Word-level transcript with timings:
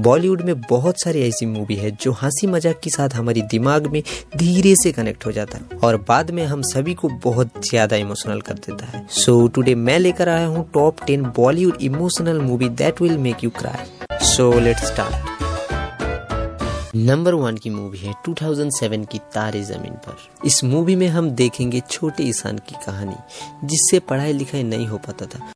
बॉलीवुड 0.00 0.40
में 0.42 0.60
बहुत 0.60 1.00
सारी 1.02 1.20
ऐसी 1.22 1.46
मूवी 1.46 1.74
है 1.76 1.90
जो 1.92 2.12
हँसी 2.12 2.46
मज़ाक 2.46 2.80
के 2.84 2.90
साथ 2.90 3.14
हमारी 3.14 3.42
दिमाग 3.42 3.86
में 3.86 4.02
धीरे 4.36 4.74
से 4.76 4.92
कनेक्ट 4.92 5.26
हो 5.26 5.32
जाता 5.32 5.58
है 5.58 5.78
और 5.84 5.96
बाद 6.08 6.30
में 6.30 6.44
हम 6.46 6.62
सभी 6.62 6.94
को 6.94 7.08
बहुत 7.24 7.66
ज़्यादा 7.68 7.96
इमोशनल 7.96 8.40
कर 8.40 8.54
देता 8.56 8.86
है। 8.86 9.06
सो 9.10 9.40
so, 9.40 9.54
टुडे 9.54 9.74
मैं 9.74 9.98
लेकर 9.98 10.28
आया 10.28 10.46
हूँ 10.46 10.68
top 10.74 11.04
ten 11.06 11.22
Bollywood 11.36 11.82
emotional 11.82 12.40
movie 12.40 12.68
that 12.68 13.00
will 13.02 13.18
make 13.18 13.44
you 13.44 13.50
cry 13.50 14.26
so 14.26 14.52
let 14.60 14.84
start 14.84 15.34
number 16.96 17.34
one 17.34 17.56
की 17.56 17.70
मूवी 17.70 17.98
है 17.98 18.12
2007 18.28 19.06
की 19.12 19.18
तारे 19.34 19.62
ज़मीन 19.62 19.94
पर। 20.06 20.46
इस 20.46 20.62
मूवी 20.64 20.96
में 20.96 21.08
हम 21.08 21.30
देखेंगे 21.30 21.82
छोटे 21.90 22.24
ईसान 22.24 22.58
की 22.58 22.74
कहानी 22.86 23.66
जिससे 23.66 23.98
पढ़ाई 24.00 24.32
लिखाई 24.32 24.62
नहीं 24.62 24.86
हो 24.86 24.98
पाता 24.98 25.26
था। 25.26 25.52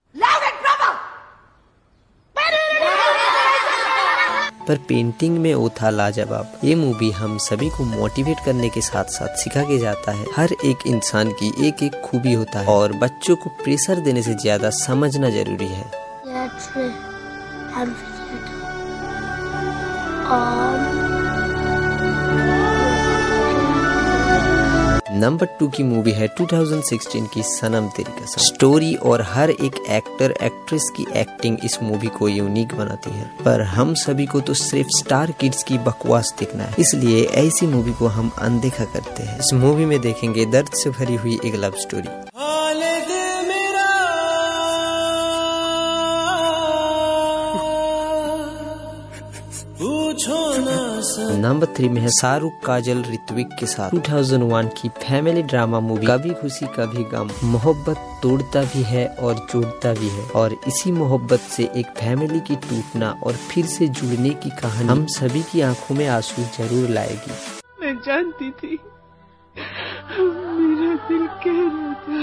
पर 4.70 4.78
पेंटिंग 4.88 5.38
में 5.38 5.54
वो 5.54 5.68
था 5.80 5.90
लाजवाब। 5.90 6.52
ये 6.64 6.74
मूवी 6.74 7.10
हम 7.12 7.36
सभी 7.40 7.68
को 7.70 7.84
मोटिवेट 7.86 8.44
करने 8.44 8.68
के 8.68 8.80
साथ 8.80 9.04
साथ 9.10 9.36
सिखा 9.36 9.62
के 9.62 9.78
जाता 9.78 10.12
है। 10.12 10.26
हर 10.36 10.52
एक 10.64 10.86
इंसान 10.86 11.30
की 11.32 11.52
एक 11.68 11.82
एक 11.82 12.00
खूबी 12.00 12.32
होता 12.32 12.60
है 12.60 12.66
और 12.68 12.92
बच्चों 12.98 13.36
को 13.36 13.50
प्रेशर 13.62 14.00
देने 14.00 14.22
से 14.22 14.34
ज़्यादा 14.36 14.70
समझना 14.76 15.30
ज़रूरी 15.30 15.68
है। 15.68 15.84
नंबर 25.12 25.46
टू 25.46 25.68
की 25.68 25.82
मूवी 25.82 26.10
है 26.10 26.28
2016 26.28 27.26
की 27.26 27.42
सनम 27.42 27.88
तेरी 27.88 28.22
कसम। 28.22 28.42
स्टोरी 28.42 28.94
और 28.94 29.22
हर 29.22 29.50
एक 29.50 29.84
एक्टर, 29.90 30.30
एक्ट्रेस 30.30 30.92
की 30.96 31.06
एक्टिंग 31.16 31.58
इस 31.64 31.82
मूवी 31.82 32.06
को 32.06 32.28
यूनिक 32.28 32.74
बनाती 32.74 33.10
है। 33.10 33.30
पर 33.44 33.62
हम 33.62 33.94
सभी 33.94 34.26
को 34.26 34.40
तो 34.40 34.54
सिर्फ़ 34.54 34.88
स्टार 34.98 35.30
किड्स 35.30 35.62
की 35.62 35.78
बकवास 35.78 36.34
दिखना 36.38 36.64
है। 36.64 36.74
इसलिए 36.78 37.24
ऐसी 37.24 37.66
मूवी 37.66 37.92
को 37.92 38.06
हम 38.06 38.30
अनदेखा 38.38 38.84
करते 38.84 39.22
हैं। 39.22 39.38
इस 39.38 39.52
मूवी 39.54 39.84
में 39.84 40.00
देखेंगे 40.00 40.46
दर्द 40.46 40.70
से 40.72 40.90
भरी 40.90 41.14
हुई 41.14 41.40
एक 41.44 41.54
लव 41.54 41.72
स्टोरी 41.78 42.29
नंबर 51.40 51.66
थ्री 51.66 51.88
में 51.88 52.00
है 52.02 52.08
शाहरुख 52.10 52.52
काजल 52.64 52.98
ऋत्विक 53.02 53.52
के 53.58 53.66
साथ। 53.66 53.90
2001 53.90 54.66
की 54.80 54.88
फैमिली 54.96 55.42
ड्रामा 55.42 55.78
मूवी 55.80 56.06
कभी 56.06 56.30
खुशी 56.30 56.66
कभी 56.74 57.04
गम। 57.12 57.30
मोहब्बत 57.44 58.00
तोड़ता 58.22 58.62
भी 58.64 58.82
है 58.82 59.06
और 59.18 59.34
जोड़ता 59.52 59.92
भी 59.92 60.08
है। 60.08 60.24
और 60.36 60.56
इसी 60.68 60.92
मोहब्बत 60.92 61.40
से 61.50 61.68
एक 61.76 61.86
फैमिली 61.98 62.40
की 62.40 62.56
टूटना 62.64 63.10
और 63.22 63.36
फिर 63.46 63.66
से 63.66 63.88
जुड़ने 63.90 64.30
की 64.42 64.50
कहानी 64.60 64.88
हम 64.88 65.06
सभी 65.06 65.42
की 65.42 65.60
आँखों 65.60 65.94
में 65.94 66.06
आँसू 66.08 66.42
ज़रूर 66.58 66.90
लाएगी। 66.90 67.32
मैं 67.80 67.94
जानती 68.06 68.50
थी। 68.50 68.78
मेरा 70.20 70.94
दिल 71.08 71.26
कह 71.44 71.62
रहा 71.70 71.94
था 72.02 72.20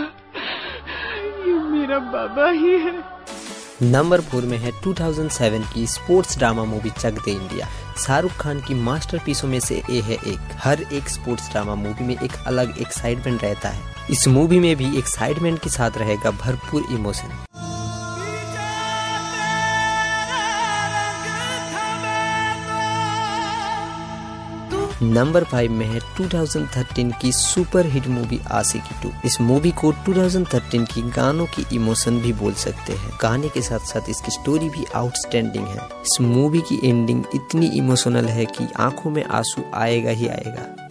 ये 1.47 1.59
मेरा 1.71 1.99
बाबा 2.13 2.49
ही 2.51 2.77
है। 2.77 2.95
नंबर 3.83 4.21
फोर 4.21 4.43
में 4.43 4.57
है 4.57 4.71
2007 4.83 5.73
की 5.73 5.87
sports 5.87 6.37
drama 6.37 6.63
movie 6.65 6.89
Chak 6.89 7.23
De 7.25 7.31
India. 7.31 7.67
Shahrukh 7.97 8.31
Khan 8.31 8.59
की 8.61 8.73
मास्टरपीसों 8.73 9.47
में 9.47 9.59
से 9.59 9.83
ये 9.89 10.01
है 10.01 10.13
एक। 10.13 10.39
हर 10.53 10.81
एक 10.81 11.09
स्पोर्ट्स 11.09 11.49
ड्रामा 11.51 11.75
मूवी 11.75 12.03
में 12.03 12.15
एक 12.15 12.31
अलग 12.47 12.77
एक्साइटमेंट 12.77 13.43
रहता 13.43 13.69
है। 13.69 13.81
इस 14.11 14.27
मूवी 14.27 14.59
में 14.59 14.75
भी 14.75 14.97
एक्साइटमेंट 14.97 15.59
के 15.59 15.69
साथ 15.69 15.97
रहेगा 15.97 16.31
भरपूर 16.31 16.83
इमोशन। 16.91 17.43
नंबर 25.03 25.43
फाइव 25.43 25.71
में 25.71 25.85
है 25.85 25.99
2013 25.99 27.11
की 27.21 27.31
super 27.31 27.85
hit 27.85 28.07
movie 28.07 28.39
Aashiqui 28.51 29.03
two. 29.03 29.11
इस 29.25 29.41
मूवी 29.41 29.71
को 29.71 29.91
2013 29.91 30.85
की 30.85 31.01
गानों 31.01 31.45
की 31.45 31.75
इमोशन 31.75 32.17
भी 32.17 32.33
बोल 32.33 32.53
सकते 32.53 32.93
हैं। 32.93 33.11
गाने 33.21 33.49
के 33.49 33.61
साथ 33.61 33.79
साथ 33.79 34.09
इसकी 34.09 34.31
स्टोरी 34.31 34.69
भी 34.69 34.85
आउटस्टैंडिंग 34.95 35.67
है। 35.67 35.77
इस 35.77 36.17
मूवी 36.21 36.61
की 36.61 36.89
एंडिंग 36.89 37.23
इतनी 37.35 37.67
इमोशनल 37.67 38.25
है 38.25 38.45
कि 38.45 38.67
आँखों 38.77 39.11
में 39.11 39.23
आँसू 39.23 39.63
आएगा 39.73 40.09
ही 40.09 40.27
आएगा। 40.27 40.86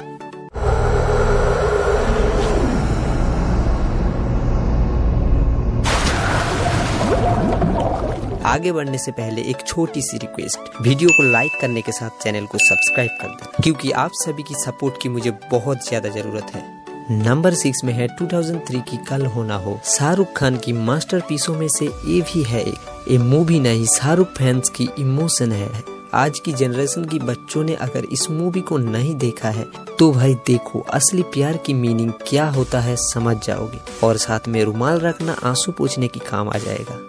आगे 8.47 8.73
बढ़ने 8.73 8.99
से 8.99 9.13
पहले 9.13 9.43
एक 9.43 9.67
छोटी 9.67 10.01
सी 10.03 10.19
रिक्वेस्ट 10.19 10.81
वीडियो 10.83 11.11
को 11.11 11.23
लाइक 11.23 11.53
करने 11.61 11.81
के 11.83 11.93
साथ 11.93 12.23
चैनल 12.23 12.45
को 12.47 12.59
सब्सक्राइब 12.59 13.11
कर 13.21 13.29
दें, 13.29 13.63
क्योंकि 13.63 13.91
आप 13.93 14.11
सभी 14.15 14.43
की 14.43 14.55
सपोर्ट 14.57 15.01
की 15.03 15.09
मुझे 15.09 15.31
बहुत 15.51 15.87
ज़्यादा 15.89 16.09
ज़रूरत 16.09 16.53
है। 16.55 16.65
नंबर 17.13 17.55
सिक्स 17.55 17.83
में 17.85 17.93
है 17.93 18.07
2003 18.17 18.81
की 18.81 18.97
कल 19.09 19.27
होना 19.27 19.57
हो। 19.57 19.79
शाहरुख 19.87 20.33
खान 20.37 20.57
की 20.57 20.73
मास्टर 20.73 21.21
पीसों 21.21 21.55
में 21.55 21.67
से 21.69 21.87
ये 21.87 22.21
भी 22.23 22.43
है 22.43 22.63
एक। 22.63 23.09
ये 23.11 23.19
मूवी 23.19 23.61
नहीं, 23.61 23.85
शाहरुख 23.87 24.29
फैंस 24.29 24.71
की 24.71 24.89
इमोशन 24.99 25.53
है। 25.53 25.71
आज 26.15 26.39
की 26.39 26.53
जनरेशन 26.53 27.05
की 27.05 27.19
बच्चों 27.21 27.65
ने 27.65 27.75
अगर 27.77 28.05
इस 28.13 28.31
मूवी 28.31 28.61
को 28.61 28.79
नहीं 28.79 29.15
देखा 29.17 29.51
है 29.51 29.67
तो 29.99 30.13
भाई 30.13 30.35
देखो, 30.47 30.81
असली 30.81 31.23
प्यार 31.25 31.57
की 31.57 31.75
मीनिंग 31.75 32.13
क्या 32.29 32.49
होता 32.51 32.81
है, 32.81 32.97
समझ 32.99 33.37
जाओगे। 33.39 33.81
और 34.03 34.17
साथ 34.19 34.49
में 34.49 34.63
रुमाल 34.65 35.01
रखना 35.01 35.37
आँसू 35.45 35.73
पूछने 35.73 36.09
की 36.09 36.21
काम 36.31 36.49
आ 36.49 36.59
जाएगा। 36.59 37.01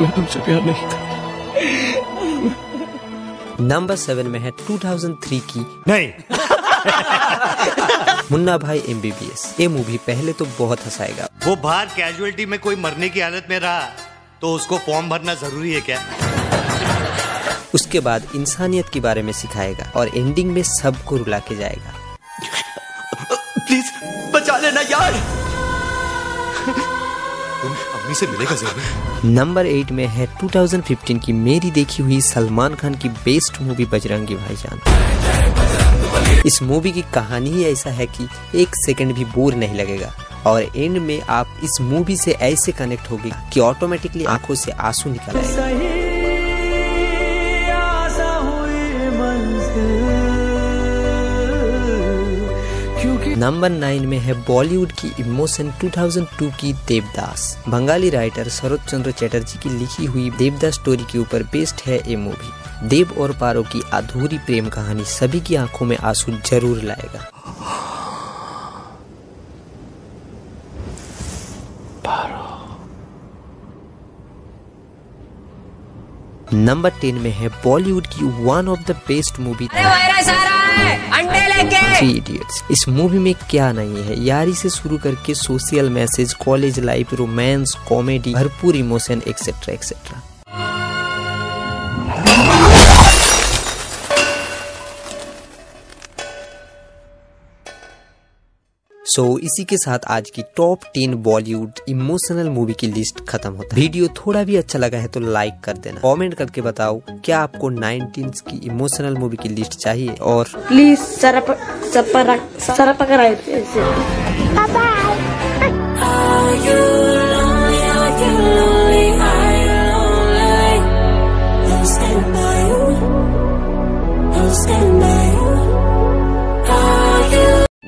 मैं 0.00 0.10
तुमसे 0.10 0.38
प्यार 0.38 0.62
नहीं 0.62 0.74
करता। 0.74 1.10
नंबर 3.60 3.96
सेवन 3.96 4.26
में 4.26 4.38
है 4.40 4.50
2003 4.50 5.40
की 5.40 5.82
नहीं। 5.88 6.12
मुन्ना 8.32 8.58
भाई 8.58 8.82
एमबीबीएस 8.88 9.56
ये 9.60 9.68
मूवी 9.68 9.96
पहले 9.96 10.32
तो 10.32 10.44
बहुत 10.58 10.80
हंसाएगा। 10.80 11.28
वो 11.46 11.56
बाहर 11.56 11.86
कैजुअलिटी 11.86 12.46
में 12.46 12.58
कोई 12.58 12.76
मरने 12.76 13.08
की 13.08 13.20
हालत 13.20 13.46
में 13.50 13.58
रहा 13.58 13.80
तो 14.40 14.54
उसको 14.54 14.78
फॉर्म 14.78 15.08
भरना 15.08 15.34
ज़रूरी 15.34 15.72
है 15.72 15.80
क्या? 15.80 16.00
उसके 17.74 18.00
बाद 18.00 18.28
इंसानियत 18.36 18.88
के 18.88 19.00
बारे 19.00 19.22
में 19.22 19.32
सिखाएगा 19.32 19.92
और 19.96 20.08
एंडिंग 20.08 20.50
में 20.50 20.62
सबको 20.62 21.16
रुला 21.16 21.38
के 21.38 21.56
जाएगा। 21.56 21.94
प्लीज़ 23.72 23.90
बचा 24.32 24.56
लेना 24.58 24.80
यार। 24.80 25.12
तुम 27.62 27.70
अम्मी 27.70 28.14
से 28.14 28.26
मिलेगा 28.26 28.54
ज़रूर। 28.54 29.20
नंबर 29.24 29.66
एट 29.66 29.90
में 29.90 30.06
है 30.06 30.26
2015 30.36 31.18
की 31.18 31.32
मेरी 31.32 31.70
देखी 31.70 32.02
हुई 32.02 32.20
सलमान 32.20 32.74
खान 32.74 32.94
की 32.94 33.08
बेस्ट 33.24 33.60
मूवी 33.60 33.84
बजरंगी 33.84 34.34
भाईजान। 34.34 34.80
इस 36.46 36.62
मूवी 36.62 36.92
की 36.92 37.02
कहानी 37.14 37.50
ही 37.50 37.64
ऐसा 37.64 37.90
है 37.90 38.06
कि 38.06 38.28
एक 38.54 38.68
सेकंड 38.76 39.14
भी 39.14 39.24
बोर 39.34 39.54
नहीं 39.54 39.74
लगेगा। 39.74 40.12
और 40.46 40.62
एंड 40.76 40.98
में 40.98 41.20
आप 41.30 41.60
इस 41.64 41.80
मूवी 41.80 42.16
से 42.16 42.32
ऐसे 42.42 42.72
कनेक्ट 42.72 43.10
होगी 43.10 43.32
कि 43.52 43.60
ऑटोमेटिकली 43.60 44.24
आँखों 44.24 44.54
से 44.54 44.72
आँसू 44.72 45.10
निकल 45.10 45.36
आएगा। 45.36 45.81
नंबर 53.52 53.70
नाइन 53.70 54.06
में 54.08 54.18
है 54.18 54.34
बॉलीवुड 54.44 54.92
की 54.92 55.08
इमोशन 55.20 55.70
2002 55.80 56.46
की 56.60 56.72
देवदास। 56.88 57.42
बंगाली 57.68 58.10
राइटर 58.10 58.48
शरद 58.48 58.84
चंद्र 58.88 59.10
चैटर्जी 59.12 59.58
की 59.58 59.70
लिखी 59.70 60.04
हुई 60.04 60.30
देवदास 60.38 60.74
स्टोरी 60.74 61.04
के 61.12 61.18
ऊपर 61.18 61.42
बेस्ड 61.52 61.80
है 61.86 61.98
ये 62.08 62.16
मूवी 62.16 62.88
देव 62.88 63.12
और 63.20 63.32
पारो 63.40 63.62
की 63.72 63.82
अधूरी 63.92 64.38
प्रेम 64.38 64.68
कहानी 64.68 65.04
सभी 65.08 65.40
की 65.40 65.54
आँखों 65.56 65.86
में 65.86 65.96
आँसू 65.98 66.32
ज़रूर 66.46 66.82
लाएगा। 66.82 67.28
नंबर 76.54 76.90
टेन 77.00 77.14
में 77.16 77.30
है 77.32 77.48
बॉलीवुड 77.64 78.06
की 78.06 78.24
one 78.44 78.68
of 78.68 78.80
the 78.86 78.96
best 79.08 79.38
movie 79.40 79.68
idiots 82.02 82.62
इस 82.70 82.84
मूवी 82.88 83.18
में 83.18 83.34
क्या 83.50 83.70
नहीं 83.72 84.04
है? 84.04 84.24
यारी 84.24 84.54
से 84.54 84.70
शुरू 84.70 84.98
करके 84.98 85.34
social 85.34 85.90
message 85.90 86.32
college 86.34 86.78
life 86.80 87.14
romance 87.14 87.76
comedy 87.88 88.34
भरपूर 88.34 88.76
emotion 88.76 89.22
etcetera 89.28 89.74
etcetera 89.74 90.22
so 99.14 99.22
so, 99.22 99.38
इसी 99.38 99.64
के 99.64 99.76
साथ 99.76 99.98
आज 100.08 100.30
की 100.30 100.42
top 100.42 100.84
ten 100.84 101.14
Bollywood 101.14 101.72
emotional 101.88 102.48
movie 102.48 102.72
की 102.72 102.86
लिस्ट 102.86 103.20
खत्म 103.28 103.50
होता 103.50 103.76
है। 103.76 103.82
वीडियो 103.82 104.08
थोड़ा 104.08 104.44
भी 104.44 104.56
अच्छा 104.56 104.78
लगा 104.78 104.98
है 104.98 105.08
तो 105.08 105.20
लाइक 105.20 105.54
कर 105.64 105.72
देना। 105.72 106.00
कमेंट 106.00 106.34
करके 106.34 106.60
बताओ 106.60 107.02
क्या 107.24 107.40
आपको 107.40 107.68
नाइनटीन 107.68 108.28
की 108.28 108.66
इमोशनल 108.66 109.16
मूवी 109.16 109.36
की 109.36 109.48
लिस्ट 109.48 109.74
चाहिए? 109.74 110.08
और 110.08 110.48
प्लीज़ 110.56 111.00
सरप 111.00 111.46
सरप 111.94 112.06
सरप 112.06 112.98
sarap, 112.98 113.06
sarap, 113.06 113.06
sarap, 114.66 114.91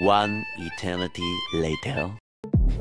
eternity 0.04 1.28
later. 1.62 2.08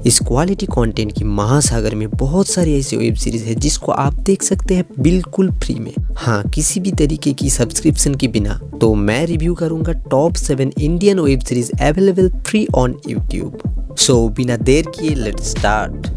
इस 0.08 0.20
क्वालिटी 0.20 0.66
कंटेंट 0.66 1.12
की 1.18 1.24
महासागर 1.24 1.96
में 1.96 2.10
बहुत 2.10 2.48
सारी 2.48 2.80
ऐसी 2.80 2.98
वेब 2.98 3.16
सीरीज़ 3.16 3.46
है 3.46 3.56
जिसको 3.56 3.92
आप 3.92 4.14
देख 4.14 4.44
सकते 4.44 4.75
हैं 4.75 4.86
बिल्कुल 5.00 5.52
फ्री 5.52 5.75
में। 5.75 5.94
हाँ 6.16 6.44
किसी 6.50 6.80
भी 6.80 6.92
तरीके 6.92 7.34
की 7.34 7.50
सब्सक्रिप्शन 7.50 8.16
के 8.16 8.28
बिना। 8.28 8.60
तो 8.81 8.94
मैं 8.94 9.25
रिव्यू 9.25 9.54
करूँगा 9.54 9.92
top 9.92 10.34
seven 10.34 10.74
Indian 10.80 11.20
web 11.20 11.40
series 11.40 11.72
available 11.81 12.30
free 12.30 12.68
on 12.75 13.00
YouTube 13.10 13.96
so 14.00 14.30
बिना 14.30 14.58
देर 14.58 14.86
किए 14.86 15.16
लेट 15.16 15.40
स्टार्ट 15.40 16.08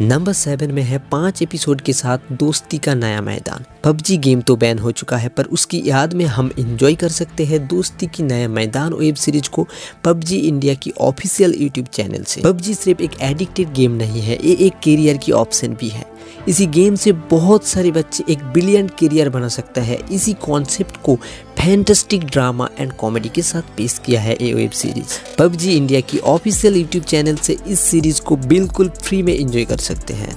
नंबर 0.00 0.32
सेवन 0.32 0.72
में 0.72 0.82
है 0.82 0.98
पाँच 1.12 1.40
एपिसोड 1.42 1.80
के 1.80 1.92
साथ 1.92 2.32
दोस्ती 2.32 2.78
का 2.78 2.94
नया 2.94 3.20
मैदान। 3.20 3.64
पबजी 3.84 4.16
गेम 4.16 4.40
तो 4.40 4.56
बैन 4.56 4.78
हो 4.78 4.90
चुका 4.92 5.16
है, 5.16 5.28
पर 5.28 5.44
उसकी 5.46 5.82
याद 5.86 6.14
में 6.14 6.24
हम 6.24 6.50
इंजॉय 6.58 6.94
कर 6.94 7.08
सकते 7.08 7.44
हैं 7.44 7.66
दोस्ती 7.66 8.06
की 8.06 8.22
नया 8.22 8.48
मैदान 8.48 8.92
वेब 8.92 9.14
सीरीज़ 9.14 9.48
को 9.50 9.66
पबजी 10.04 10.38
इंडिया 10.38 10.74
की 10.74 10.92
ऑफिशियल 11.00 11.54
यूट्यूब 11.54 11.86
चैनल 11.86 12.24
से। 12.24 12.40
पबजी 12.40 12.74
सिर्फ़ 12.74 13.02
एक 13.02 13.20
एडिक्टेड 13.20 13.72
गेम 13.72 13.92
नहीं 13.92 14.20
है, 14.20 14.38
ये 14.44 14.54
एक 14.56 14.74
करियर 14.74 15.16
की 15.16 15.32
ऑप्शन 15.32 15.74
भी 15.74 15.88
है। 15.88 16.04
इसी 16.48 16.66
गेम 16.66 16.94
से 16.94 17.12
बहुत 17.30 17.64
सारे 17.64 17.90
बच्चे 17.90 18.24
एक 18.28 18.42
ब्रिलियंट 18.44 18.90
करियर 18.90 19.28
बना 19.28 19.48
सकता 19.48 19.82
है। 19.82 19.98
इसी 20.12 20.32
कॉन्सेप्ट 20.32 20.96
को 20.96 21.16
फैंटेस्टिक 21.58 22.24
ड्रामा 22.24 22.68
एंड 22.78 22.92
कॉमेडी 22.92 23.28
के 23.28 23.42
साथ 23.42 23.76
पेश 23.76 24.00
किया 24.04 24.20
है 24.20 24.36
ये 24.40 24.52
वेब 24.54 24.70
सीरीज़ 24.70 25.18
पबजी 25.38 25.72
इंडिया 25.72 26.00
की 26.00 26.18
ऑफिशियल 26.18 26.76
यूट्यूब 26.76 27.04
चैनल 27.04 27.36
से 27.36 27.56
इस 27.66 27.80
सीरीज़ 27.80 28.20
को 28.22 28.36
बिल्कुल 28.36 28.88
फ्री 28.88 29.22
में 29.22 29.34
इंजॉय 29.34 29.64
कर 29.64 29.76
सकते 29.76 30.14
हैं। 30.14 30.34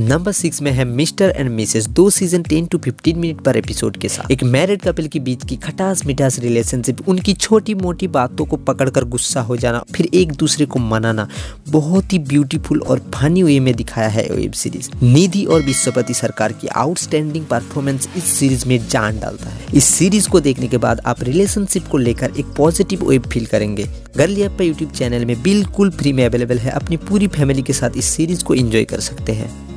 नंबर 0.00 0.32
सिक्स 0.32 0.60
में 0.62 0.70
है 0.72 0.84
मिस्टर 0.84 1.32
एंड 1.36 1.48
मिसेस 1.50 1.86
दो 1.88 2.10
season 2.10 2.42
ten 2.42 2.66
to 2.66 2.78
fifteen 2.78 3.18
minute 3.18 3.40
पर 3.40 3.56
एपिसोड 3.56 3.96
के 3.96 4.08
साथ। 4.08 4.30
एक 4.30 4.42
मैरिड 4.44 4.82
कपिल 4.82 5.06
के 5.08 5.18
बीच 5.18 5.44
की 5.48 5.56
खटास 5.56 6.04
मिठास 6.06 6.38
रिलेशनशिप 6.38 7.08
उनकी 7.08 7.32
छोटी 7.32 7.74
मोटी 7.74 8.08
बातों 8.08 8.46
को 8.46 8.56
पकड़कर 8.56 9.04
गुस्सा 9.04 9.40
हो 9.40 9.56
जाना, 9.56 9.82
फिर 9.94 10.08
एक 10.14 10.32
दूसरे 10.32 10.66
को 10.66 10.78
मनाना, 10.78 11.28
बहुत 11.68 12.12
ही 12.12 12.18
ब्यूटीफुल 12.18 12.82
और 12.82 13.10
फनी 13.14 13.42
वे 13.42 13.60
में 13.60 13.74
दिखाया 13.74 14.08
है 14.08 14.26
वेब 14.30 14.52
सीरीज़ 14.52 14.90
निधि 15.02 15.44
और 15.44 15.62
विश्वपति 15.62 16.14
सरकार 16.14 16.52
की 16.52 16.68
आउटस्टैंडिंग 16.68 17.46
परफॉर्मेंस 17.46 18.08
इस 18.16 18.24
सीरीज़ 18.24 18.66
में 18.68 18.78
जान 18.88 19.20
डालता 19.20 19.50
है। 19.50 19.66
इस 19.74 19.84
सीरीज़ 19.84 20.28
को 20.28 20.40
देखने 20.40 20.68
के 20.68 20.78
बाद 20.78 21.00
आप 21.06 21.22
रिलेशनशिप 21.22 21.86
को 21.86 21.98
लेकर 21.98 22.32
एक 22.38 22.46
पॉजिटिव 22.46 23.08
वेब 23.08 23.22
फील 23.22 23.46
करेंगे। 23.46 23.86
गर्ली 24.16 24.42
अप्पा 24.42 24.64
यूट्यूब 24.64 24.90
चैनल 24.90 25.24
में 25.24 25.42
बिल्कुल 25.42 25.90
फ्री 25.90 26.12
में 26.12 26.24
अवेलेबल 26.26 26.58
है। 26.58 26.70
अपनी 26.70 26.96
पूरी 26.96 27.28
फैमिली 27.28 27.62
के 27.62 27.72
साथ 27.72 27.90
इस 27.96 28.04
सीरीज़ 28.04 28.44
को 28.44 28.54
एंजॉय 28.54 28.84
कर 28.84 29.00
सकते 29.00 29.32
हैं। 29.32 29.67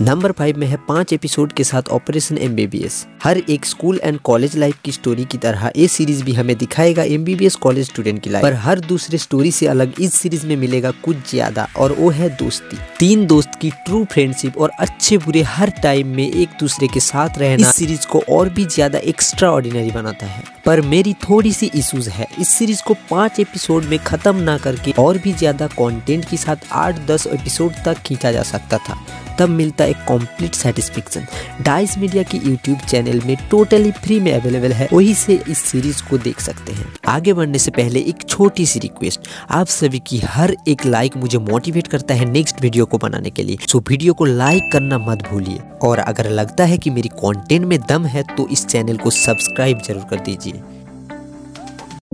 नंबर 0.00 0.32
फाइव 0.32 0.58
में 0.58 0.66
है 0.66 0.76
पाँच 0.88 1.12
एपिसोड 1.12 1.52
के 1.52 1.64
साथ 1.64 1.88
ऑपरेशन 1.88 2.38
एमबीबीएस 2.38 3.06
हर 3.22 3.38
एक 3.50 3.66
स्कूल 3.66 4.00
एंड 4.04 4.18
कॉलेज 4.20 4.56
लाइफ 4.56 4.80
की 4.84 4.92
स्टोरी 4.92 5.24
की 5.24 5.38
तरह 5.38 5.70
ये 5.76 5.86
सीरीज़ 5.88 6.22
भी 6.24 6.32
हमें 6.32 6.54
दिखाएगा 6.58 7.02
एमबीबीएस 7.04 7.54
कॉलेज 7.56 7.86
स्टूडेंट 7.86 8.20
की 8.22 8.30
लाइफ 8.30 8.42
पर 8.42 8.54
हर 8.54 8.80
दूसरे 8.80 9.18
स्टोरी 9.18 9.52
से 9.52 9.66
अलग 9.66 10.00
इस 10.00 10.14
सीरीज़ 10.14 10.46
में 10.46 10.54
मिलेगा 10.56 10.90
कुछ 11.04 11.30
ज़्यादा, 11.30 11.66
और 11.76 11.92
वो 11.92 12.10
है 12.10 12.28
दोस्ती। 12.36 12.78
तीन 12.98 13.26
दोस्त 13.26 13.58
की 13.60 13.70
ट्रू 13.86 14.04
फ्रेंडशिप 14.04 14.58
और 14.58 14.70
अच्छे 14.78 15.18
बुरे 15.18 15.42
हर 15.44 15.70
टाइम 15.82 16.14
में 16.16 16.30
एक 16.30 16.48
दूसरे 16.60 16.88
के 16.88 17.00
साथ 17.00 17.38
रहना 17.38 17.68
इस 17.68 17.74
सीरीज़ 17.76 18.06
को 18.06 18.22
और 18.30 18.48
भी 18.48 18.64
ज़्यादा 18.66 18.98
एक्स्ट्रा 18.98 19.50
ऑर्डिनरी 19.50 19.90
बनाता 19.90 20.26
है। 20.26 20.42
पर 20.66 20.80
मेरी 20.86 21.14
थोड़ी 21.28 21.52
सी 21.52 21.70
इश्यूज़ 21.74 22.10
है। 22.10 22.26
इस 22.40 22.48
सीरीज़ 22.48 22.82
को 22.82 22.94
पाँच 23.10 23.40
एपिसोड 23.40 23.84
में 23.84 23.98
खत्म 23.98 24.36
ना 24.36 24.58
करके 24.58 24.92
और 24.98 25.18
भी 25.18 25.32
ज़्यादा 25.34 25.66
कंटेंट 25.78 26.28
के 26.30 26.36
साथ 26.36 26.72
आठ 26.72 27.06
दस 27.06 27.26
एपिसोड 27.26 27.84
तक 27.84 28.02
खींचा 28.06 28.32
जा 28.32 28.42
सकता 28.44 28.78
था। 28.78 29.04
तब 29.38 29.48
मिलता 29.50 29.84
है 29.84 29.92
कंप्लीट 30.08 30.54
सेटिस्फेक्शन 30.54 31.26
डाइस 31.62 31.96
मीडिया 31.98 32.22
की 32.22 32.38
यूट्यूब 32.40 32.78
चैनल 32.80 33.20
में 33.26 33.36
टोटली 33.50 33.90
फ्री 33.94 34.18
में 34.20 34.32
अवेलेबल 34.32 34.72
है। 34.72 34.88
वही 34.92 35.14
से 35.14 35.34
इस 35.48 35.58
सीरीज़ 35.62 36.02
को 36.10 36.18
देख 36.18 36.40
सकते 36.40 36.72
हैं। 36.72 36.86
आगे 37.08 37.32
बढ़ने 37.32 37.58
से 37.58 37.70
पहले 37.70 38.00
एक 38.00 38.22
छोटी 38.28 38.66
सी 38.66 38.80
रिक्वेस्ट 38.80 39.28
आप 39.50 39.66
सभी 39.68 39.98
की 40.06 40.18
हर 40.26 40.56
एक 40.68 40.84
लाइक 40.86 41.16
मुझे 41.16 41.38
मोटिवेट 41.40 41.86
करता 41.86 42.14
है 42.14 42.30
नेक्स्ट 42.30 42.62
वीडियो 42.62 42.86
को 42.86 42.98
बनाने 42.98 43.30
के 43.30 43.42
लिए। 43.42 43.58
सो 43.68 43.82
वीडियो 43.88 44.14
को 44.14 44.24
लाइक 44.24 44.70
करना 44.72 44.98
मत 44.98 45.28
भूलिए। 45.30 45.60
और 45.82 45.98
अगर 45.98 46.30
लगता 46.30 46.64
है 46.64 46.78
कि 46.78 46.90
मेरी 46.90 47.08
कंटेंट 47.14 47.66
में 47.66 47.78
दम 47.80 48.06
है 48.06 48.22
तो 48.36 48.48
इस 48.48 48.66
चैनल 48.66 48.96
को 48.96 49.10
सब्सक्राइब 49.12 49.82
ज़रूर 49.86 50.04
कर 50.10 50.20
दीजिए। 50.20 50.62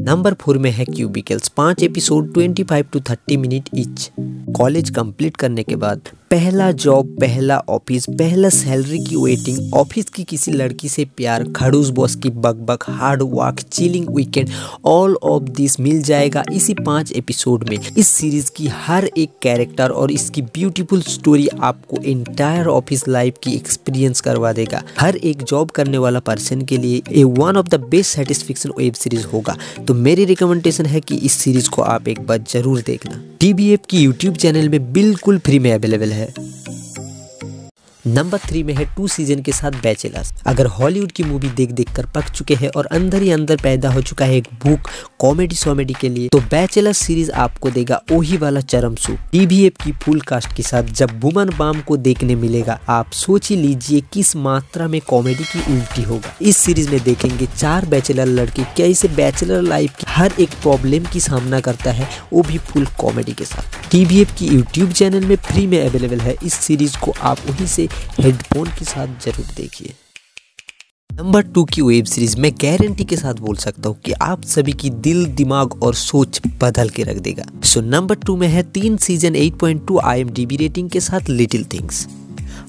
नंबर 0.01 0.35
फोर 0.35 0.59
में 0.59 0.71
है 0.71 0.85
क्यूबिकल्स 0.85 1.49
पाँच 1.49 1.83
episode 1.83 2.33
25 2.35 2.85
to 2.93 3.01
30 3.01 3.37
minute 3.37 3.69
each 3.75 4.11
college 4.57 4.91
complete 4.91 5.37
करने 5.37 5.63
के 5.63 5.77
बाद 5.77 6.09
पहला 6.32 6.70
जॉब 6.73 7.06
पहला 7.20 7.56
ऑफ़िस 7.69 8.05
पहला 8.11 8.49
सैलरी 8.49 8.99
की 8.99 9.17
वेटिंग 9.17 9.75
ऑफ़िस 9.75 10.05
की 10.11 10.23
किसी 10.25 10.52
लड़की 10.52 10.88
से 10.88 11.05
प्यार, 11.17 11.43
खड़ूस 11.56 11.88
बॉस 11.88 12.14
की 12.17 12.31
बकबक 12.31 12.84
hard 12.90 13.23
work 13.32 13.61
chilling 13.62 14.06
weekend 14.14 14.50
all 14.84 15.17
of 15.23 15.50
this 15.50 15.79
मिल 15.81 16.00
जाएगा 16.02 16.44
इसी 16.52 16.75
पाँच 16.76 17.12
एपिसोड 17.12 17.69
में। 17.69 17.76
इस 17.99 18.08
सीरीज़ 18.08 18.50
की 18.56 18.69
हर 18.76 19.06
एक 19.06 19.32
कैरेक्टर 19.43 19.90
और 19.90 20.12
इसकी 20.12 20.43
ब्यूटीफुल 20.55 21.02
स्टोरी 21.08 21.49
आपको 21.61 22.00
एंटायर 22.02 22.67
ऑफ़िस 22.69 23.06
लाइफ 23.08 23.38
की 23.44 23.55
एक्सपीरियंस 23.56 24.20
करवा 24.20 24.52
देगा। 24.52 24.82
हर 25.00 25.17
एक 25.17 25.43
जॉब 25.43 25.70
करने 25.70 25.99
वाला 25.99 26.20
पर्सन 26.20 26.62
के 26.62 26.76
लिए 26.76 27.02
a 27.12 27.25
one 27.25 27.56
of 27.56 27.69
the 27.69 27.81
best 27.90 28.17
satisfaction 28.17 28.73
web 28.78 28.94
series 28.94 29.26
होगा। 29.26 29.56
तो 29.87 29.94
मेरी 29.99 30.25
रिकमेंडेशन 30.25 30.87
है 30.87 31.00
कि 31.00 31.17
इस 31.17 31.32
सीरीज़ 31.35 31.70
को 31.70 31.82
आप 31.82 32.08
एक 32.08 32.26
बार 32.26 32.44
ज़रूर 32.50 32.81
देखना। 32.87 33.23
टीबीएफ 33.40 33.87
की 33.90 33.99
यूट्यूब 33.99 34.35
चैनल 34.37 34.69
में 34.69 34.93
बिल्कुल 34.93 35.38
फ्री 35.38 35.58
में 35.58 35.73
अवेलेबल 35.73 36.12
है। 36.12 36.22
है 36.23 36.62
नंबर 38.06 38.38
थ्री 38.38 38.62
में 38.62 38.72
है 38.75 38.84
टू 38.94 39.06
सीज़न 39.08 39.43
के 39.43 39.52
साथ 39.52 39.72
बैचलर्स। 39.82 40.32
अगर 40.46 40.66
हॉलीवुड 40.69 41.12
की 41.12 41.25
मूवी 41.25 41.49
देख 41.49 41.70
देख 41.70 41.94
कर 41.96 42.06
पक 42.06 42.31
चुके 42.31 42.54
हैं 42.54 42.69
और 42.76 42.87
अंदर 42.87 43.22
ही 43.22 43.31
अंदर 43.31 43.56
पैदा 43.62 43.90
हो 43.90 44.00
चुका 44.02 44.25
है 44.25 44.37
एक 44.37 44.49
भूख 44.62 44.90
कॉमेडी 45.20 45.54
सॉमेडी 45.54 45.94
के 45.94 46.08
लिए 46.08 46.28
तो 46.28 46.40
बैचलर 46.50 46.93
सीरीज़ 46.93 47.31
आपको 47.32 47.70
देगा 47.70 48.00
ओही 48.12 48.37
वाला 48.37 48.60
चरम 48.62 48.94
सूप 48.94 49.19
टीवीएफ 49.32 49.82
की 49.84 49.93
फुल 49.94 50.20
कास्ट 50.20 50.56
के 50.56 50.62
साथ 50.62 50.90
जब 50.93 51.10
बुमन 51.20 51.50
बाम 51.58 51.81
को 51.81 51.96
देखने 51.99 52.34
मिलेगा, 52.34 52.78
आप 52.88 53.12
सोच 53.12 53.49
ही 53.50 53.56
लीजिए 53.56 54.00
किस 54.12 54.34
मात्रा 54.37 54.88
में 54.88 55.00
कॉमेडी 55.00 55.44
की 55.44 55.60
उल्टी 55.72 56.02
होगा। 56.02 56.34
इस 56.43 56.56
सीरीज़ 56.56 56.90
में 56.90 57.00
देखेंगे 57.02 57.46
चार 57.56 57.87
बैचलर 57.87 58.26
लड़के 58.26 58.64
कैसे 58.76 59.08
बैचलर 59.10 59.62
लाइफ 59.62 59.96
की 59.96 60.06
हर 60.08 60.32
एक 60.40 60.60
प्रॉब्लम 60.62 61.04
की 61.12 61.20
सामना 61.20 61.60
करता 61.60 61.90
है, 61.90 62.08
वो 62.32 62.43
भी 62.43 62.58
फुल 62.58 62.87
कॉमेडी 63.00 63.32
के 63.32 63.44
साथ। 63.44 63.80
टीवीएफ 63.90 64.35
की 64.38 64.47
यूट्यूब 64.47 64.92
चैनल 64.92 65.25
में 65.25 65.37
फ्री 65.38 65.66
में 65.66 65.80
अवेलेबल 65.80 66.21
है। 66.21 66.37
इस 66.42 66.54
सीरीज़ 66.56 66.99
को 66.99 67.14
आप 67.21 67.38
वहीं 67.47 67.66
से 67.66 67.88
हेडफोन 68.20 68.68
के 68.68 68.84
साथ 68.84 69.20
ज़रूर 69.25 69.46
देखिए। 69.56 69.92
नंबर 71.11 71.42
टू 71.44 71.64
की 71.64 71.82
वेब 71.82 72.04
सीरीज़ 72.04 72.37
मैं 72.40 72.50
गारंटी 72.52 73.04
के 73.04 73.16
साथ 73.16 73.34
बोल 73.34 73.56
सकता 73.56 73.88
हूँ 73.88 73.99
कि 74.00 74.12
आप 74.12 74.44
सभी 74.44 74.72
की 74.72 74.90
दिल, 74.90 75.26
दिमाग 75.26 75.82
और 75.82 75.94
सोच 75.94 76.40
बदल 76.62 76.88
के 76.88 77.02
रख 77.02 77.16
देगा। 77.16 77.44
सो 77.64 77.80
नंबर 77.80 78.14
टू 78.16 78.37
में 78.37 78.49
है 78.49 78.62
तीन 78.72 78.96
सीज़न 78.96 79.34
8.2 79.34 79.99
आईएमडीबी 80.00 80.56
रेटिंग 80.56 80.90
के 80.90 81.00
साथ 81.00 81.28
लिटिल 81.28 81.64
थिंग्स 81.64 82.06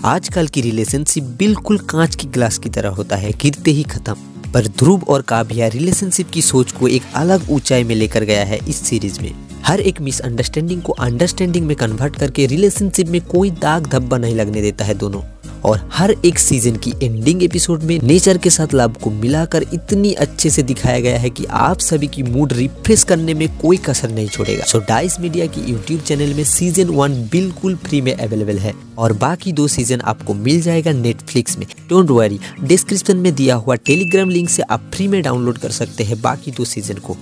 आजकल 0.05 0.47
की 0.47 0.61
रिलेशनशिप 0.61 1.23
बिल्कुल 1.39 1.77
कांच 1.89 2.15
की 2.15 2.27
ग्लास 2.27 2.57
की 2.57 2.69
तरह 2.69 2.89
होता 2.89 3.15
है, 3.15 3.31
गिरते 3.31 3.71
ही 3.71 3.83
खत्म। 3.83 4.15
पर 4.53 4.67
ध्रुव 4.69 5.03
और 5.09 5.21
काव्या 5.21 5.67
रिलेशनशिप 5.67 6.29
की 6.29 6.41
सोच 6.41 6.71
को 6.71 6.87
एक 6.87 7.03
अलग 7.15 7.49
ऊंचाई 7.49 7.83
में 7.83 7.95
लेकर 7.95 8.23
गया 8.23 8.43
है 8.45 8.59
इस 8.69 8.81
सीरीज़ 8.81 9.19
में। 9.21 9.31
हर 9.65 9.79
एक 9.79 10.01
मिसअंडरस्टैंडिंग 10.01 10.82
को 10.82 10.93
अंडरस्टैंडिंग 10.93 11.65
में 11.65 11.75
कन्वर्ट 11.75 12.15
करके 12.15 12.46
रिलेशनशिप 12.46 13.08
में 13.08 13.22
कोई 13.22 13.51
दाग 13.51 13.88
धब्बा 13.88 14.17
नहीं 14.17 14.36
लगने 14.36 14.62
देता 14.62 14.86
है 14.86 14.93
दोनों। 14.93 15.22
और 15.65 15.89
हर 15.93 16.12
एक 16.25 16.39
सीज़न 16.39 16.75
की 16.75 16.93
एंडिंग 17.03 17.43
एपिसोड 17.43 17.84
में 17.84 18.00
नेचर 18.03 18.38
के 18.38 18.50
साथ 18.50 18.74
लव 18.74 18.96
को 19.03 19.10
मिलाकर 19.10 19.65
इतनी 19.74 20.13
अच्छे 20.13 20.50
से 20.50 20.63
दिखाया 20.63 21.00
गया 21.00 21.20
है 21.20 21.29
कि 21.29 21.46
आप 21.46 21.79
सभी 21.79 22.08
की 22.08 22.24
मूड 22.24 22.53
रिफ्रेश 22.53 23.03
करने 23.03 23.34
में 23.34 23.48
कोई 23.58 23.77
कसर 23.77 24.10
नहीं 24.10 24.27
छोड़ेगा। 24.27 24.63
सो 24.63 24.79
डाइस 24.79 25.20
मीडिया 25.20 25.46
की 25.46 25.62
यूट्यूब 25.62 26.01
चैनल 26.01 26.34
में 26.34 26.43
सीज़न 26.43 26.89
वन 26.89 27.13
बिल्कुल 27.32 27.75
फ्री 27.75 28.01
में 28.01 28.13
अवेलेबल 28.13 28.58
है। 28.58 28.74
और 28.98 29.13
बाकी 29.13 29.51
दो 29.51 29.67
सीज़न 29.67 30.01
आपको 30.01 30.34
मिल 30.34 30.62
जाएगा 30.62 30.91
नेटफ्लिक्स 30.91 31.58
में। 31.58 31.65
डोंट 31.89 32.10
वरी 32.10 32.39
डिस्क्रिप्शन 32.63 33.17
में 33.17 33.34
दिया 33.36 33.55
हुआ 33.55 33.75
टेलीग्राम 33.75 34.29
लिंक 34.29 34.50
से 34.50 34.63
आप 34.63 34.91
फ्री 34.93 35.08
में 35.08 35.22
डाउनलोड 35.22 35.58
कर 35.58 35.72
सकते 35.72 36.03
हैं 36.03 36.22
बाकी 36.22 36.51
दो 36.51 36.65
सीज़न 36.65 36.98
को। 36.98 37.17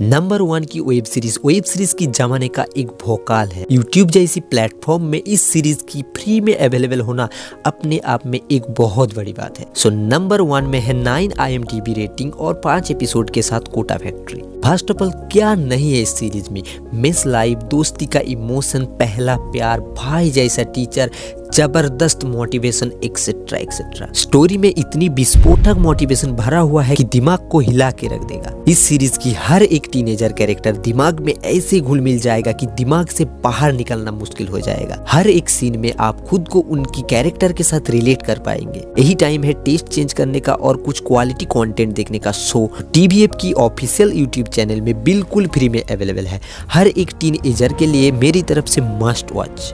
नंबर 0.00 0.42
वन 0.42 0.64
की 0.64 0.80
वेब 0.80 1.04
सीरीज़ 1.04 1.38
वेब 1.46 1.64
सीरीज़ 1.64 1.94
की 1.94 2.06
जमाने 2.06 2.48
का 2.48 2.64
एक 2.76 2.86
भोकाल 3.02 3.48
है। 3.48 3.64
यूट्यूब 3.72 4.10
जैसी 4.10 4.40
प्लेटफॉर्म 4.40 5.02
में 5.02 5.20
इस 5.20 5.42
सीरीज़ 5.42 5.82
की 5.88 6.02
फ्री 6.16 6.40
में 6.40 6.54
अवेलेबल 6.56 7.00
होना 7.00 7.28
अपने 7.66 7.98
आप 7.98 8.26
में 8.26 8.38
एक 8.50 8.70
बहुत 8.70 9.14
बड़ी 9.16 9.32
बात 9.32 9.58
है। 9.58 9.66
सो 9.76 9.90
नंबर 9.90 10.40
वन 10.40 10.64
में 10.64 10.78
है 10.80 10.92
नाइन 10.92 11.32
आई 11.38 11.58
रेटिंग 11.88 12.34
और 12.34 12.54
पाँच 12.54 12.90
एपिसोड 12.90 13.30
के 13.30 13.42
साथ 13.42 13.60
Kota 13.74 13.96
factory 13.96 14.40
first 14.64 14.90
of 14.90 15.02
all 15.02 15.10
क्या 15.32 15.54
नहीं 15.54 15.92
है 15.92 16.02
इस 16.02 16.16
सीरीज़ 16.16 16.50
में? 16.50 16.62
मिस 16.94 17.26
लाइफ 17.26 17.58
दोस्ती 17.70 18.06
का 18.06 18.20
इमोशन 18.20 18.84
पहला 18.98 19.36
प्यार, 19.36 19.80
भाई 19.80 20.30
जैसा 20.30 20.62
टीचर 20.62 21.10
ज़बरदस्त 21.54 22.24
मोटिवेशन 22.24 22.90
एक्सेट्रा 23.04 23.58
एक्सेट्रा 23.58 24.06
स्टोरी 24.12 24.56
में 24.58 24.68
इतनी 24.68 25.08
विस्फोटक 25.08 25.78
मोटिवेशन 25.78 26.30
भरा 26.32 26.58
हुआ 26.58 26.82
है 26.82 26.94
कि 26.96 27.04
दिमाग 27.04 27.48
को 27.52 27.58
हिला 27.58 27.90
के 27.90 28.06
रख 28.06 28.22
देगा। 28.28 28.52
इस 28.68 28.78
सीरीज़ 28.78 29.18
की 29.18 29.32
हर 29.38 29.62
एक 29.62 29.88
टीनेजर 29.92 30.32
कैरेक्टर 30.32 30.76
दिमाग 30.76 31.20
में 31.20 31.32
ऐसे 31.34 31.80
घुल 31.80 32.00
मिल 32.00 32.18
जाएगा 32.18 32.52
कि 32.52 32.66
दिमाग 32.76 33.06
से 33.06 33.24
बाहर 33.44 33.72
निकलना 33.72 34.10
मुश्किल 34.12 34.48
हो 34.48 34.60
जाएगा। 34.60 35.04
हर 35.08 35.28
एक 35.28 35.48
सीन 35.48 35.78
में 35.78 35.92
आप 36.00 36.20
खुद 36.20 36.48
को 36.48 36.60
उनकी 36.60 37.02
कैरेक्टर 37.10 37.52
के 37.52 37.62
साथ 37.62 37.90
रिलेट 37.90 38.22
कर 38.22 38.38
पाएँगे। 38.38 38.86
यही 38.98 39.14
टाइम 39.14 39.44
है 39.44 39.52
टेस्ट 39.64 39.88
चेंज 39.88 40.12
करने 40.12 40.40
का 40.40 40.54
और 40.54 40.76
कुछ 40.76 41.00
क्वालिटी 41.00 41.44
कंटेंट 41.52 41.94
देखने 41.94 42.18
का। 42.18 42.32
शो 42.32 42.66
टीवीएफ 42.94 43.36
की 43.40 43.52
ऑफिशियल 43.60 44.12
यूट्यूब 44.12 44.48
चैनल 44.48 44.80
में 44.80 45.02
बिल्कुल 45.04 45.46
फ्री 45.48 45.68
में 45.68 45.82
अवेलेबल 45.82 46.26
है। 46.26 46.40
हर 46.70 46.86
एक 46.88 47.12
टीन 47.20 47.38
एजर 47.46 47.72
के 47.72 47.86
लिए 47.86 48.12
मेरी 48.14 48.42
तरफ़ 48.42 48.66
से 48.66 48.80
मस्ट 49.04 49.32
वॉच 49.32 49.72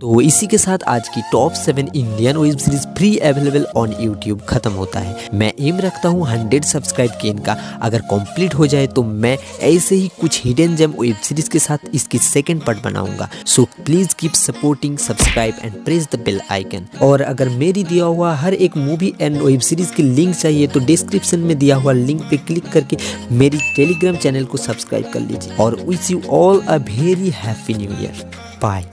तो 0.00 0.20
इसी 0.20 0.46
के 0.46 0.58
साथ 0.58 0.78
आज 0.88 1.08
की 1.08 1.20
top 1.32 1.52
seven 1.54 1.88
Indian 1.96 2.36
web 2.36 2.56
series 2.58 2.86
free 2.96 3.16
available 3.18 3.64
on 3.76 3.94
YouTube 4.00 4.40
खत्म 4.48 4.70
होता 4.70 5.00
है। 5.00 5.28
मैं 5.34 5.52
एम 5.60 5.78
रखता 5.80 6.08
हूँ 6.08 6.26
हंड्रेड 6.28 6.64
सब्सक्राइब 6.64 7.10
के 7.22 7.28
इनका। 7.28 7.52
अगर 7.82 8.00
कंप्लीट 8.10 8.54
हो 8.54 8.66
जाए 8.66 8.86
तो 8.86 9.02
मैं 9.02 9.36
ऐसे 9.64 9.94
ही 9.94 10.10
कुछ 10.20 10.44
हिडन 10.44 10.76
जेम 10.76 10.94
वेब 11.00 11.16
सीरीज़ 11.22 11.48
के 11.50 11.58
साथ 11.58 11.88
इसकी 11.94 12.18
सेकंड 12.18 12.62
पार्ट 12.64 12.82
बनाऊँगा। 12.84 13.28
So 13.46 13.64
please 13.84 14.14
keep 14.18 14.32
supporting 14.34 14.98
subscribe 14.98 15.60
and 15.64 15.84
press 15.84 16.08
the 16.14 16.20
bell 16.24 16.40
icon 16.50 16.86
और 17.02 17.22
अगर 17.22 17.48
मेरी 17.56 17.84
दिया 17.84 18.04
हुआ 18.04 18.34
हर 18.34 18.54
एक 18.54 18.76
मूवी 18.78 19.12
एंड 19.20 19.40
वेब 19.42 19.60
सीरीज़ 19.60 19.92
की 19.92 20.02
लिंक 20.02 20.34
चाहिए 20.36 20.66
तो 20.66 20.80
डिस्क्रिप्शन 20.86 21.40
में 21.40 21.58
दिया 21.58 21.76
हुआ 21.76 21.92
लिंक 21.94 22.22
पे 22.30 22.36
क्लिक 22.38 22.68
करके 22.72 22.96
मेरी 23.32 23.58
टेलीग्राम 23.76 24.16
चैनल 24.16 24.44
को 24.44 24.58
सब्सक्राइब 24.58 25.10
कर 25.12 25.20
लीजिए। 25.20 25.56
और 25.56 25.80
wish 25.84 26.10
you 26.10 26.22
all 26.32 26.60
a 26.60 26.76
very 26.76 27.30
happy 27.36 27.74
new 27.74 28.02
year 28.02 28.30
bye 28.62 28.84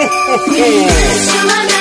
Show 0.00 1.44
my 1.46 1.79